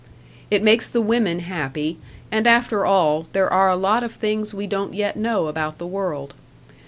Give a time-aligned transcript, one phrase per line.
[0.49, 1.99] It makes the women happy,
[2.31, 5.85] and after all, there are a lot of things we don't yet know about the
[5.85, 6.33] world.